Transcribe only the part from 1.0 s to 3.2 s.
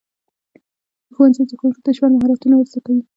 ښوونځی زده کوونکو ته د ژوند مهارتونه ورزده کوي.